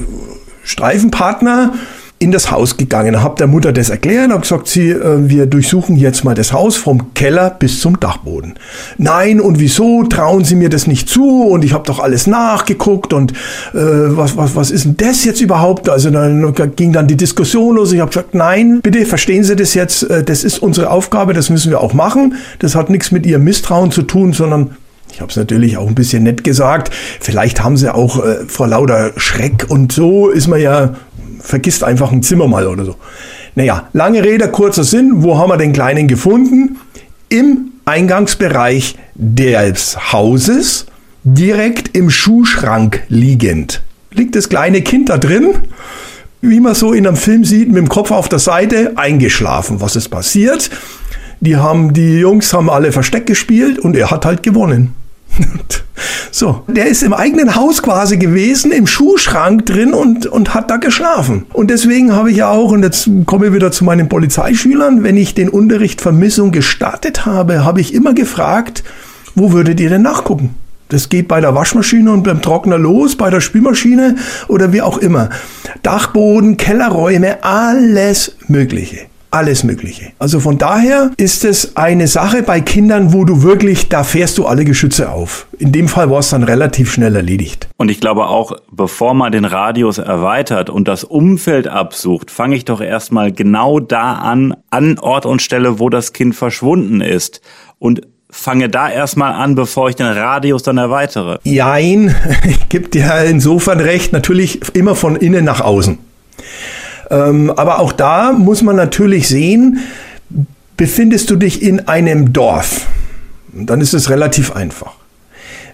Streifenpartner, 0.63 1.73
in 2.21 2.31
das 2.31 2.51
Haus 2.51 2.75
gegangen, 2.75 3.23
habe 3.23 3.35
der 3.37 3.47
Mutter 3.47 3.71
das 3.71 3.89
erklärt, 3.89 4.29
habe 4.29 4.41
gesagt, 4.41 4.67
sie, 4.67 4.89
äh, 4.89 5.29
wir 5.29 5.45
durchsuchen 5.45 5.95
jetzt 5.95 6.25
mal 6.25 6.35
das 6.35 6.51
Haus 6.51 6.75
vom 6.75 7.13
Keller 7.13 7.49
bis 7.49 7.79
zum 7.79 7.97
Dachboden. 7.97 8.55
Nein, 8.97 9.39
und 9.39 9.59
wieso 9.59 10.03
trauen 10.03 10.43
Sie 10.43 10.55
mir 10.55 10.69
das 10.69 10.85
nicht 10.85 11.07
zu? 11.07 11.43
Und 11.43 11.63
ich 11.63 11.71
habe 11.71 11.85
doch 11.85 11.99
alles 11.99 12.27
nachgeguckt 12.27 13.13
und 13.13 13.31
äh, 13.31 13.35
was, 13.73 14.35
was, 14.35 14.55
was 14.57 14.69
ist 14.69 14.83
denn 14.83 14.97
das 14.97 15.23
jetzt 15.23 15.39
überhaupt? 15.39 15.87
Also 15.87 16.09
dann 16.09 16.53
ging 16.75 16.91
dann 16.91 17.07
die 17.07 17.15
Diskussion 17.15 17.77
los. 17.77 17.93
Ich 17.93 18.01
habe 18.01 18.09
gesagt, 18.09 18.35
nein, 18.35 18.81
bitte 18.83 19.05
verstehen 19.05 19.45
Sie 19.45 19.55
das 19.55 19.73
jetzt, 19.73 20.03
äh, 20.03 20.21
das 20.21 20.43
ist 20.43 20.59
unsere 20.59 20.89
Aufgabe, 20.89 21.33
das 21.33 21.49
müssen 21.49 21.71
wir 21.71 21.79
auch 21.79 21.93
machen. 21.93 22.35
Das 22.59 22.75
hat 22.75 22.89
nichts 22.89 23.11
mit 23.11 23.25
Ihrem 23.25 23.45
Misstrauen 23.45 23.91
zu 23.91 24.01
tun, 24.01 24.33
sondern 24.33 24.71
ich 25.13 25.21
habe 25.21 25.31
es 25.31 25.37
natürlich 25.37 25.77
auch 25.77 25.87
ein 25.87 25.95
bisschen 25.95 26.23
nett 26.23 26.43
gesagt. 26.43 26.91
Vielleicht 27.19 27.63
haben 27.63 27.77
sie 27.77 27.93
auch 27.93 28.23
äh, 28.23 28.45
vor 28.47 28.67
lauter 28.67 29.11
Schreck 29.15 29.65
und 29.69 29.91
so 29.91 30.29
ist 30.29 30.47
man 30.47 30.61
ja 30.61 30.95
vergisst 31.39 31.83
einfach 31.83 32.11
ein 32.11 32.23
Zimmer 32.23 32.47
mal 32.47 32.67
oder 32.67 32.85
so. 32.85 32.95
Naja, 33.55 33.89
lange 33.93 34.23
Rede, 34.23 34.49
kurzer 34.49 34.83
Sinn. 34.83 35.23
Wo 35.23 35.37
haben 35.37 35.49
wir 35.49 35.57
den 35.57 35.73
Kleinen 35.73 36.07
gefunden? 36.07 36.77
Im 37.29 37.71
Eingangsbereich 37.85 38.95
des 39.15 40.13
Hauses, 40.13 40.85
direkt 41.23 41.97
im 41.97 42.09
Schuhschrank 42.09 43.03
liegend. 43.09 43.81
Liegt 44.11 44.35
das 44.35 44.49
kleine 44.49 44.81
Kind 44.81 45.09
da 45.09 45.17
drin? 45.17 45.55
Wie 46.41 46.59
man 46.59 46.73
so 46.73 46.93
in 46.93 47.05
einem 47.05 47.17
Film 47.17 47.43
sieht, 47.43 47.67
mit 47.67 47.77
dem 47.77 47.89
Kopf 47.89 48.11
auf 48.11 48.29
der 48.29 48.39
Seite, 48.39 48.93
eingeschlafen. 48.95 49.81
Was 49.81 49.95
ist 49.95 50.09
passiert? 50.09 50.69
Die 51.41 51.57
haben, 51.57 51.93
die 51.93 52.19
Jungs 52.19 52.53
haben 52.53 52.69
alle 52.69 52.91
Versteck 52.91 53.25
gespielt 53.25 53.79
und 53.79 53.95
er 53.95 54.11
hat 54.11 54.25
halt 54.25 54.43
gewonnen. 54.43 54.93
So, 56.31 56.63
der 56.67 56.87
ist 56.87 57.03
im 57.03 57.13
eigenen 57.13 57.55
Haus 57.55 57.81
quasi 57.81 58.17
gewesen, 58.17 58.71
im 58.71 58.87
Schuhschrank 58.87 59.65
drin 59.65 59.93
und, 59.93 60.25
und 60.25 60.53
hat 60.53 60.69
da 60.69 60.77
geschlafen. 60.77 61.45
Und 61.51 61.69
deswegen 61.69 62.13
habe 62.13 62.31
ich 62.31 62.37
ja 62.37 62.49
auch, 62.49 62.71
und 62.71 62.83
jetzt 62.83 63.09
komme 63.25 63.47
ich 63.47 63.53
wieder 63.53 63.71
zu 63.71 63.83
meinen 63.83 64.07
Polizeischülern, 64.07 65.03
wenn 65.03 65.17
ich 65.17 65.33
den 65.33 65.49
Unterricht 65.49 66.01
Vermissung 66.01 66.51
gestartet 66.51 67.25
habe, 67.25 67.65
habe 67.65 67.81
ich 67.81 67.93
immer 67.93 68.13
gefragt, 68.13 68.83
wo 69.35 69.51
würdet 69.51 69.79
ihr 69.79 69.89
denn 69.89 70.03
nachgucken? 70.03 70.55
Das 70.89 71.09
geht 71.09 71.27
bei 71.27 71.41
der 71.41 71.53
Waschmaschine 71.55 72.11
und 72.11 72.23
beim 72.23 72.41
Trockner 72.41 72.77
los, 72.77 73.15
bei 73.15 73.29
der 73.29 73.41
Spülmaschine 73.41 74.15
oder 74.47 74.71
wie 74.71 74.81
auch 74.81 74.97
immer. 74.97 75.29
Dachboden, 75.83 76.57
Kellerräume, 76.57 77.43
alles 77.43 78.35
Mögliche 78.47 79.09
alles 79.31 79.63
Mögliche. 79.63 80.11
Also 80.19 80.39
von 80.39 80.57
daher 80.57 81.11
ist 81.17 81.45
es 81.45 81.75
eine 81.75 82.07
Sache 82.07 82.43
bei 82.43 82.61
Kindern, 82.61 83.13
wo 83.13 83.25
du 83.25 83.43
wirklich, 83.43 83.89
da 83.89 84.03
fährst 84.03 84.37
du 84.37 84.45
alle 84.45 84.65
Geschütze 84.65 85.11
auf. 85.11 85.47
In 85.57 85.71
dem 85.71 85.87
Fall 85.87 86.09
war 86.09 86.19
es 86.19 86.29
dann 86.29 86.43
relativ 86.43 86.91
schnell 86.91 87.15
erledigt. 87.15 87.69
Und 87.77 87.89
ich 87.89 87.99
glaube 87.99 88.27
auch, 88.27 88.53
bevor 88.71 89.13
man 89.13 89.31
den 89.31 89.45
Radius 89.45 89.97
erweitert 89.97 90.69
und 90.69 90.87
das 90.87 91.03
Umfeld 91.03 91.67
absucht, 91.67 92.31
fange 92.31 92.55
ich 92.55 92.65
doch 92.65 92.81
erstmal 92.81 93.31
genau 93.31 93.79
da 93.79 94.13
an, 94.13 94.55
an 94.69 94.97
Ort 94.99 95.25
und 95.25 95.41
Stelle, 95.41 95.79
wo 95.79 95.89
das 95.89 96.13
Kind 96.13 96.35
verschwunden 96.35 97.01
ist. 97.01 97.41
Und 97.77 98.01
fange 98.31 98.69
da 98.69 98.89
erstmal 98.89 99.33
an, 99.33 99.55
bevor 99.55 99.89
ich 99.89 99.95
den 99.95 100.07
Radius 100.07 100.63
dann 100.63 100.77
erweitere. 100.77 101.39
Jein, 101.43 102.15
ich 102.47 102.69
gebe 102.69 102.89
dir 102.89 103.23
insofern 103.25 103.79
recht, 103.79 104.13
natürlich 104.13 104.59
immer 104.75 104.95
von 104.95 105.15
innen 105.15 105.45
nach 105.45 105.61
außen. 105.61 105.97
Ähm, 107.09 107.51
aber 107.51 107.79
auch 107.79 107.91
da 107.91 108.31
muss 108.31 108.61
man 108.61 108.75
natürlich 108.75 109.27
sehen, 109.27 109.79
befindest 110.77 111.29
du 111.29 111.35
dich 111.35 111.61
in 111.61 111.87
einem 111.87 112.31
Dorf, 112.33 112.87
dann 113.53 113.81
ist 113.81 113.93
es 113.93 114.09
relativ 114.09 114.55
einfach. 114.55 114.98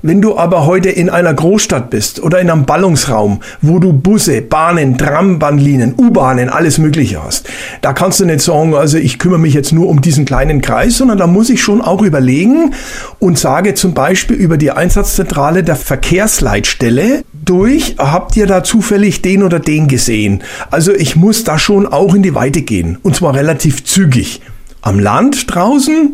Wenn 0.07 0.21
du 0.21 0.37
aber 0.37 0.67
heute 0.67 0.89
in 0.89 1.09
einer 1.09 1.33
Großstadt 1.33 1.89
bist 1.89 2.21
oder 2.21 2.39
in 2.39 2.51
einem 2.51 2.67
Ballungsraum, 2.67 3.39
wo 3.63 3.79
du 3.79 3.91
Busse, 3.91 4.43
Bahnen, 4.43 4.99
Trambahnlinien, 4.99 5.95
U-Bahnen, 5.97 6.47
alles 6.47 6.77
Mögliche 6.77 7.23
hast, 7.23 7.49
da 7.81 7.91
kannst 7.91 8.19
du 8.19 8.25
nicht 8.25 8.41
sagen, 8.41 8.75
also 8.75 8.99
ich 8.99 9.17
kümmere 9.17 9.39
mich 9.39 9.55
jetzt 9.55 9.71
nur 9.71 9.89
um 9.89 10.01
diesen 10.01 10.25
kleinen 10.25 10.61
Kreis, 10.61 10.99
sondern 10.99 11.17
da 11.17 11.25
muss 11.25 11.49
ich 11.49 11.63
schon 11.63 11.81
auch 11.81 12.03
überlegen 12.03 12.75
und 13.17 13.39
sage 13.39 13.73
zum 13.73 13.95
Beispiel 13.95 14.35
über 14.35 14.57
die 14.57 14.69
Einsatzzentrale 14.69 15.63
der 15.63 15.75
Verkehrsleitstelle 15.75 17.23
durch, 17.33 17.95
habt 17.97 18.37
ihr 18.37 18.45
da 18.45 18.63
zufällig 18.63 19.23
den 19.23 19.41
oder 19.41 19.57
den 19.57 19.87
gesehen? 19.87 20.43
Also 20.69 20.93
ich 20.93 21.15
muss 21.15 21.45
da 21.45 21.57
schon 21.57 21.87
auch 21.87 22.13
in 22.13 22.21
die 22.21 22.35
Weite 22.35 22.61
gehen 22.61 22.99
und 23.01 23.15
zwar 23.15 23.33
relativ 23.33 23.83
zügig. 23.85 24.41
Am 24.83 24.99
Land 24.99 25.45
draußen 25.47 26.13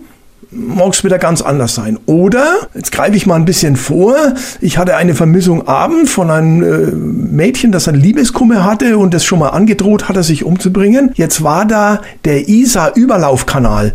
mag 0.52 1.04
wieder 1.04 1.18
ganz 1.18 1.42
anders 1.42 1.76
sein. 1.76 1.98
Oder, 2.06 2.46
jetzt 2.74 2.92
greife 2.92 3.16
ich 3.16 3.26
mal 3.26 3.36
ein 3.36 3.46
bisschen 3.46 3.78
vor, 3.78 4.16
ich 4.60 4.78
hatte 4.78 4.96
eine 4.98 5.16
Vermissung 5.16 5.68
abend 5.68 6.10
von 6.10 6.30
einem 6.30 6.64
äh, 6.64 6.92
Mädchen, 6.92 7.72
das 7.72 7.88
ein 7.88 7.96
Liebeskummer 7.96 8.64
hatte 8.64 8.98
und 8.98 9.14
das 9.14 9.24
schon 9.24 9.40
mal 9.40 9.50
angedroht 9.50 10.10
hatte, 10.10 10.24
sich 10.24 10.44
umzubringen. 10.44 11.12
Jetzt 11.16 11.44
war 11.44 11.66
da 11.66 12.02
der 12.26 12.50
Isar-Überlaufkanal 12.50 13.94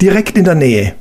direkt 0.00 0.36
in 0.36 0.44
der 0.44 0.56
Nähe. 0.56 0.94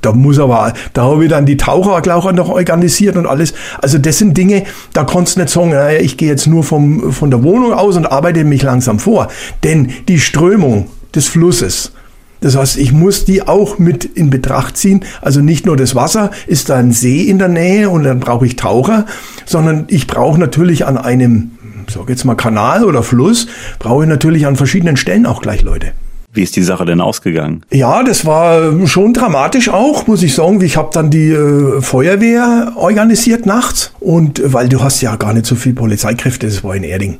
Da 0.00 0.12
muss 0.12 0.38
aber, 0.38 0.74
da 0.92 1.02
habe 1.02 1.24
ich 1.24 1.30
dann 1.30 1.44
die 1.44 1.56
Taucherglaucher 1.56 2.32
noch 2.32 2.48
organisiert 2.48 3.16
und 3.16 3.26
alles. 3.26 3.52
Also 3.80 3.98
das 3.98 4.18
sind 4.18 4.36
Dinge, 4.36 4.64
da 4.92 5.04
konntest 5.04 5.36
du 5.36 5.40
nicht 5.40 5.52
sagen, 5.52 5.70
naja, 5.70 6.00
ich 6.00 6.16
gehe 6.16 6.28
jetzt 6.28 6.46
nur 6.46 6.62
vom, 6.62 7.12
von 7.12 7.30
der 7.30 7.42
Wohnung 7.42 7.72
aus 7.72 7.96
und 7.96 8.06
arbeite 8.06 8.44
mich 8.44 8.62
langsam 8.62 8.98
vor. 9.00 9.28
Denn 9.64 9.92
die 10.06 10.20
Strömung 10.20 10.88
des 11.14 11.26
Flusses, 11.26 11.92
das 12.40 12.56
heißt, 12.56 12.78
ich 12.78 12.92
muss 12.92 13.24
die 13.24 13.42
auch 13.42 13.78
mit 13.78 14.04
in 14.04 14.30
Betracht 14.30 14.76
ziehen. 14.76 15.04
Also 15.20 15.40
nicht 15.40 15.66
nur 15.66 15.76
das 15.76 15.94
Wasser, 15.94 16.30
ist 16.46 16.68
da 16.68 16.76
ein 16.76 16.92
See 16.92 17.22
in 17.22 17.38
der 17.38 17.48
Nähe 17.48 17.90
und 17.90 18.04
dann 18.04 18.20
brauche 18.20 18.46
ich 18.46 18.56
Taucher, 18.56 19.06
sondern 19.44 19.84
ich 19.88 20.06
brauche 20.06 20.38
natürlich 20.38 20.86
an 20.86 20.96
einem, 20.98 21.52
sag 21.88 22.08
jetzt 22.08 22.24
mal 22.24 22.34
Kanal 22.34 22.84
oder 22.84 23.02
Fluss, 23.02 23.48
brauche 23.78 24.04
ich 24.04 24.08
natürlich 24.08 24.46
an 24.46 24.56
verschiedenen 24.56 24.96
Stellen 24.96 25.26
auch 25.26 25.42
gleich 25.42 25.62
Leute. 25.62 25.92
Wie 26.32 26.42
ist 26.42 26.56
die 26.56 26.62
Sache 26.62 26.84
denn 26.84 27.00
ausgegangen? 27.00 27.62
Ja, 27.72 28.02
das 28.02 28.26
war 28.26 28.86
schon 28.86 29.14
dramatisch 29.14 29.70
auch, 29.70 30.06
muss 30.06 30.22
ich 30.22 30.34
sagen. 30.34 30.60
Ich 30.60 30.76
habe 30.76 30.90
dann 30.92 31.10
die 31.10 31.30
äh, 31.30 31.80
Feuerwehr 31.80 32.72
organisiert 32.76 33.46
nachts 33.46 33.92
und 33.98 34.38
äh, 34.38 34.52
weil 34.52 34.68
du 34.68 34.82
hast 34.82 35.00
ja 35.00 35.16
gar 35.16 35.32
nicht 35.32 35.46
so 35.46 35.56
viel 35.56 35.72
Polizeikräfte, 35.72 36.46
das 36.46 36.62
war 36.62 36.76
in 36.76 36.84
Erding. 36.84 37.18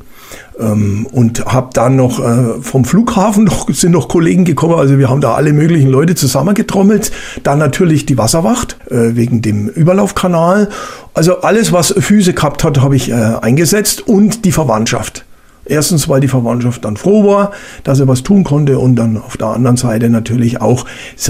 Ähm, 0.59 1.07
und 1.11 1.45
habe 1.47 1.71
dann 1.73 1.97
noch 1.97 2.19
äh, 2.19 2.61
vom 2.61 2.85
Flughafen 2.85 3.45
noch, 3.47 3.69
sind 3.71 3.93
noch 3.93 4.09
Kollegen 4.09 4.45
gekommen, 4.45 4.75
also 4.75 4.99
wir 4.99 5.09
haben 5.09 5.21
da 5.21 5.35
alle 5.35 5.53
möglichen 5.53 5.89
Leute 5.89 6.15
zusammengetrommelt. 6.15 7.13
Dann 7.43 7.59
natürlich 7.59 8.07
die 8.07 8.19
Wasserwacht 8.19 8.77
äh, 8.91 9.15
wegen 9.17 9.43
dem 9.43 9.69
Überlaufkanal. 9.69 10.69
Also 11.15 11.41
alles, 11.41 11.73
was 11.73 11.95
Füße 11.97 12.35
gehabt 12.35 12.65
hat, 12.65 12.81
habe 12.81 12.97
ich 12.97 13.11
äh, 13.11 13.15
eingesetzt 13.15 14.07
und 14.07 14.45
die 14.45 14.53
Verwandtschaft. 14.53 15.25
Erstens, 15.69 16.09
weil 16.09 16.21
die 16.21 16.29
Verwandtschaft 16.29 16.85
dann 16.85 16.97
froh 16.97 17.27
war, 17.27 17.53
dass 17.85 18.01
er 18.01 18.09
was 18.09 18.23
tun 18.23 18.43
konnte 18.43 18.79
und 18.79 18.97
dann 18.97 19.17
auf 19.19 19.37
der 19.37 19.49
anderen 19.49 19.77
Seite 19.77 20.09
natürlich 20.09 20.61
auch, 20.61 20.87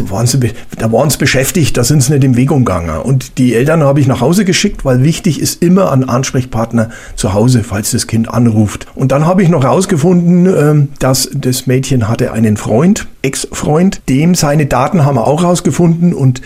waren 0.08 0.26
sie, 0.26 0.38
da 0.78 0.92
waren 0.92 1.10
sie 1.10 1.18
beschäftigt, 1.18 1.76
da 1.76 1.84
sind 1.84 2.02
sie 2.02 2.12
nicht 2.12 2.24
im 2.24 2.36
Weg 2.36 2.50
umgegangen. 2.50 3.00
Und 3.00 3.38
die 3.38 3.54
Eltern 3.54 3.82
habe 3.82 4.00
ich 4.00 4.06
nach 4.06 4.20
Hause 4.20 4.44
geschickt, 4.44 4.84
weil 4.84 5.02
wichtig 5.02 5.40
ist 5.40 5.62
immer 5.62 5.92
ein 5.92 6.08
Ansprechpartner 6.08 6.90
zu 7.16 7.34
Hause, 7.34 7.64
falls 7.64 7.90
das 7.90 8.06
Kind 8.06 8.28
anruft. 8.32 8.86
Und 8.94 9.12
dann 9.12 9.26
habe 9.26 9.42
ich 9.42 9.48
noch 9.48 9.64
herausgefunden, 9.64 10.46
ähm, 10.46 10.88
dass 10.98 11.28
das 11.34 11.66
Mädchen 11.66 12.08
hatte 12.08 12.32
einen 12.32 12.56
Freund, 12.56 13.06
Ex-Freund, 13.22 14.02
dem 14.08 14.34
seine 14.34 14.66
Daten 14.66 15.04
haben 15.04 15.16
wir 15.16 15.26
auch 15.26 15.42
rausgefunden 15.42 16.14
und 16.14 16.40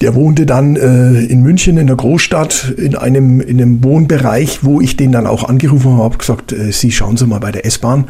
der 0.00 0.14
wohnte 0.14 0.46
dann 0.46 0.76
äh, 0.76 1.24
in 1.24 1.42
München 1.42 1.76
in 1.76 1.86
der 1.86 1.96
Großstadt 1.96 2.74
in 2.76 2.94
einem, 2.94 3.40
in 3.40 3.60
einem 3.60 3.82
Wohnbereich, 3.82 4.60
wo 4.62 4.80
ich 4.80 4.96
den 4.96 5.12
dann 5.12 5.26
auch 5.26 5.44
angerufen 5.44 5.96
habe, 5.96 6.18
gesagt, 6.18 6.52
äh, 6.52 6.72
Sie 6.72 6.92
schauen 6.92 7.16
Sie 7.16 7.26
mal 7.26 7.40
bei 7.40 7.52
der 7.52 7.66
S-Bahn. 7.66 8.06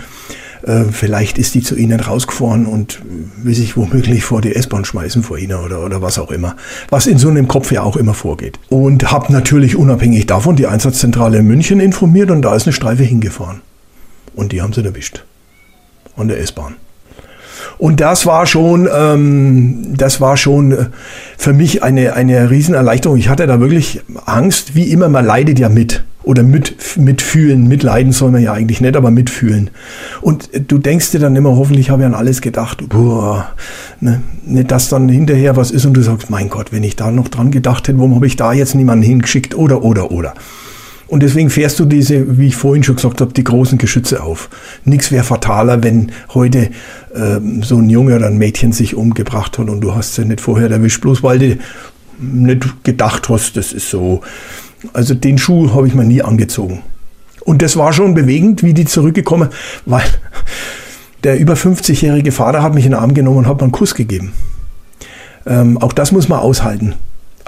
Äh, 0.63 0.85
vielleicht 0.91 1.39
ist 1.39 1.55
die 1.55 1.63
zu 1.63 1.77
Ihnen 1.77 2.01
rausgefahren 2.01 2.67
und 2.67 3.01
will 3.43 3.55
sich 3.55 3.77
womöglich 3.77 4.25
vor 4.25 4.41
die 4.41 4.55
S-Bahn 4.55 4.85
schmeißen 4.85 5.23
vor 5.23 5.39
Ihnen 5.39 5.59
oder, 5.59 5.85
oder 5.85 6.03
was 6.03 6.19
auch 6.19 6.31
immer. 6.31 6.57
Was 6.91 7.07
in 7.07 7.19
so 7.19 7.29
einem 7.29 7.49
Kopf 7.49 7.73
ja 7.73 7.83
auch 7.83 7.97
immer 7.97 8.15
vorgeht. 8.15 8.59
Und 8.69 9.11
habe 9.11 9.33
natürlich 9.33 9.77
unabhängig 9.77 10.27
davon 10.27 10.57
die 10.57 10.67
Einsatzzentrale 10.67 11.39
in 11.39 11.47
München 11.47 11.81
informiert 11.81 12.31
und 12.31 12.43
da 12.43 12.55
ist 12.55 12.67
eine 12.67 12.73
Streife 12.73 13.05
hingefahren. 13.05 13.61
Und 14.35 14.53
die 14.53 14.61
haben 14.61 14.73
sie 14.73 14.85
erwischt. 14.85 15.25
An 16.17 16.29
der 16.29 16.41
S-Bahn. 16.41 16.75
Und 17.79 18.01
das 18.01 18.27
war 18.27 18.47
schon, 18.47 18.89
ähm, 18.93 19.95
das 19.97 20.21
war 20.21 20.37
schon 20.37 20.73
äh, 20.73 20.87
für 21.37 21.53
mich 21.53 21.83
eine, 21.83 22.15
eine 22.15 22.51
Riesenerleichterung. 22.51 23.17
Ich 23.17 23.29
hatte 23.29 23.47
da 23.47 23.61
wirklich 23.61 24.01
Angst, 24.27 24.75
wie 24.75 24.91
immer, 24.91 25.09
man 25.09 25.25
leidet 25.25 25.59
ja 25.59 25.69
mit. 25.69 26.05
Oder 26.25 26.43
mit, 26.43 26.99
mitfühlen, 26.99 27.69
mitleiden 27.69 28.13
soll 28.13 28.33
man 28.33 28.43
ja 28.43 28.53
eigentlich 28.53 28.83
nicht, 28.83 28.97
aber 28.97 29.11
mitfühlen. 29.11 29.71
Und 30.21 30.51
du 30.69 30.77
denkst 30.77 31.13
dir 31.13 31.21
dann 31.21 31.35
immer, 31.37 31.57
hoffentlich 31.57 31.89
habe 31.89 32.03
ich 32.03 32.07
an 32.07 32.13
alles 32.13 32.43
gedacht. 32.43 32.87
Boah, 32.89 33.49
ne? 34.01 34.21
Nicht, 34.45 34.71
dass 34.71 34.91
dann 34.91 35.09
hinterher 35.09 35.57
was 35.57 35.71
ist 35.71 35.87
und 35.87 35.95
du 35.95 36.03
sagst, 36.03 36.29
mein 36.29 36.51
Gott, 36.51 36.71
wenn 36.71 36.83
ich 36.83 36.97
da 36.97 37.11
noch 37.11 37.29
dran 37.29 37.51
gedacht 37.51 37.89
hätte, 37.89 37.97
warum 37.99 38.15
habe 38.15 38.27
ich 38.27 38.37
da 38.37 38.53
jetzt 38.53 38.75
niemanden 38.75 39.05
hingeschickt? 39.05 39.55
Oder, 39.55 39.83
oder, 39.83 40.11
oder. 40.11 40.35
Und 41.09 41.23
deswegen 41.23 41.49
fährst 41.49 41.81
du 41.81 41.87
diese, 41.87 42.39
wie 42.39 42.49
ich 42.49 42.57
vorhin 42.57 42.83
schon 42.83 42.97
gesagt 42.97 43.23
habe, 43.23 43.33
die 43.33 43.45
großen 43.45 43.79
Geschütze 43.79 44.23
auf. 44.23 44.51
Nichts 44.85 45.11
wäre 45.11 45.25
fataler, 45.25 45.83
wenn 45.83 46.13
heute 46.35 46.71
ähm, 47.15 47.63
so 47.63 47.79
ein 47.79 47.89
Junge 47.89 48.17
oder 48.17 48.27
ein 48.27 48.37
Mädchen 48.37 48.73
sich 48.73 48.95
umgebracht 48.95 49.59
hat 49.59 49.71
und 49.71 49.81
du 49.81 49.95
hast 49.95 50.15
sie 50.15 50.27
nicht 50.27 50.43
vorher 50.43 50.71
erwischt, 50.71 51.01
bloß 51.01 51.23
weil 51.23 51.39
du 51.39 51.59
nicht 52.19 52.85
gedacht 52.85 53.29
hast, 53.31 53.57
das 53.57 53.73
ist 53.73 53.89
so. 53.89 54.21
Also 54.93 55.15
den 55.15 55.39
Schuh 55.39 55.75
habe 55.75 55.89
ich 55.89 55.95
mir 55.95 56.05
nie 56.05 56.23
angezogen. 56.23 56.83
Und 57.41 57.63
das 57.63 57.77
war 57.77 57.95
schon 57.95 58.13
bewegend, 58.13 58.63
wie 58.63 58.75
die 58.75 58.85
zurückgekommen, 58.85 59.49
weil 59.87 60.05
der 61.25 61.39
über 61.39 61.55
50-jährige 61.55 62.33
Vater 62.33 62.63
hat 62.63 62.75
mich 62.75 62.85
in 62.85 62.93
den 62.93 63.01
Arm 63.01 63.15
genommen 63.15 63.39
und 63.39 63.47
hat 63.47 63.57
mir 63.57 63.63
einen 63.63 63.73
Kuss 63.73 63.95
gegeben. 63.95 64.33
Ähm, 65.47 65.79
auch 65.79 65.95
das 65.95 66.13
muss 66.13 66.29
man 66.29 66.41
aushalten. 66.41 66.95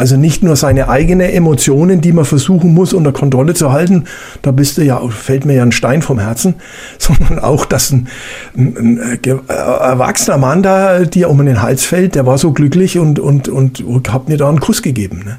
Also 0.01 0.17
nicht 0.17 0.43
nur 0.43 0.57
seine 0.57 0.89
eigenen 0.89 1.29
Emotionen, 1.29 2.01
die 2.01 2.15
man 2.15 2.25
versuchen 2.25 2.73
muss 2.73 2.95
unter 2.95 3.13
Kontrolle 3.13 3.53
zu 3.53 3.71
halten, 3.71 4.05
da 4.41 4.51
bist 4.51 4.79
du 4.79 4.83
ja, 4.83 4.99
fällt 5.11 5.45
mir 5.45 5.57
ja 5.57 5.63
ein 5.63 5.73
Stein 5.73 6.01
vom 6.01 6.19
Herzen, 6.19 6.55
sondern 6.99 7.39
auch, 7.39 7.67
dass 7.67 7.91
ein, 7.91 8.09
ein, 8.57 8.99
ein 8.99 9.21
äh, 9.23 9.37
erwachsener 9.51 10.39
Mann 10.39 10.63
da 10.63 11.01
dir 11.01 11.29
um 11.29 11.45
den 11.45 11.61
Hals 11.61 11.85
fällt, 11.85 12.15
der 12.15 12.25
war 12.25 12.39
so 12.39 12.53
glücklich 12.53 12.99
und, 12.99 13.19
und, 13.19 13.51
und, 13.51 13.83
und 13.83 14.11
hat 14.11 14.31
mir 14.31 14.39
da 14.39 14.49
einen 14.49 14.61
Kuss 14.61 14.81
gegeben. 14.81 15.21
Ne? 15.23 15.39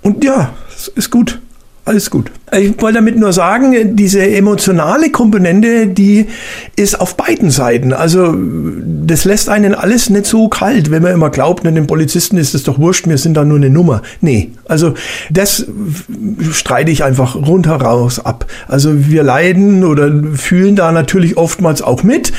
Und 0.00 0.22
ja, 0.22 0.50
ist 0.94 1.10
gut. 1.10 1.40
Alles 1.90 2.08
gut. 2.08 2.30
Ich 2.52 2.80
wollte 2.80 2.98
damit 2.98 3.18
nur 3.18 3.32
sagen, 3.32 3.96
diese 3.96 4.24
emotionale 4.24 5.10
Komponente, 5.10 5.88
die 5.88 6.26
ist 6.76 7.00
auf 7.00 7.16
beiden 7.16 7.50
Seiten. 7.50 7.92
Also 7.92 8.32
das 8.32 9.24
lässt 9.24 9.48
einen 9.48 9.74
alles 9.74 10.08
nicht 10.08 10.26
so 10.26 10.48
kalt, 10.48 10.92
wenn 10.92 11.02
man 11.02 11.12
immer 11.12 11.30
glaubt, 11.30 11.66
den 11.66 11.88
Polizisten 11.88 12.36
ist 12.36 12.54
es 12.54 12.62
doch 12.62 12.78
wurscht, 12.78 13.08
wir 13.08 13.18
sind 13.18 13.36
da 13.36 13.44
nur 13.44 13.56
eine 13.56 13.70
Nummer. 13.70 14.02
Nee, 14.20 14.52
also 14.68 14.94
das 15.30 15.66
streite 16.52 16.92
ich 16.92 17.02
einfach 17.02 17.34
rundheraus 17.34 18.24
ab. 18.24 18.46
Also 18.68 19.08
wir 19.08 19.24
leiden 19.24 19.82
oder 19.82 20.12
fühlen 20.34 20.76
da 20.76 20.92
natürlich 20.92 21.36
oftmals 21.36 21.82
auch 21.82 22.04
mit. 22.04 22.32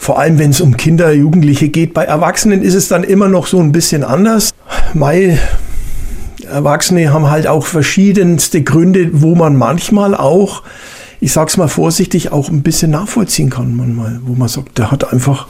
Vor 0.00 0.18
allem, 0.18 0.40
wenn 0.40 0.50
es 0.50 0.60
um 0.60 0.76
Kinder, 0.76 1.12
Jugendliche 1.12 1.68
geht. 1.68 1.94
Bei 1.94 2.02
Erwachsenen 2.02 2.60
ist 2.60 2.74
es 2.74 2.88
dann 2.88 3.04
immer 3.04 3.28
noch 3.28 3.46
so 3.46 3.60
ein 3.60 3.70
bisschen 3.70 4.02
anders. 4.02 4.50
Mai, 4.94 5.38
Erwachsene 6.56 7.12
haben 7.12 7.28
halt 7.28 7.46
auch 7.46 7.66
verschiedenste 7.66 8.62
Gründe, 8.62 9.10
wo 9.12 9.34
man 9.34 9.56
manchmal 9.56 10.14
auch, 10.14 10.62
ich 11.20 11.32
sag's 11.32 11.58
mal 11.58 11.68
vorsichtig, 11.68 12.32
auch 12.32 12.48
ein 12.48 12.62
bisschen 12.62 12.90
nachvollziehen 12.90 13.50
kann 13.50 13.76
manchmal, 13.76 14.20
wo 14.24 14.34
man 14.34 14.48
sagt, 14.48 14.78
der 14.78 14.90
hat 14.90 15.12
einfach 15.12 15.48